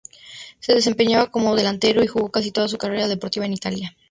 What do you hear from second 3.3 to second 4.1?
en Italia.